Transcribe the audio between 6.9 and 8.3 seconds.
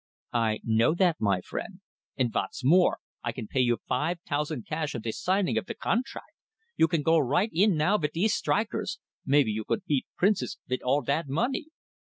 go right in now vit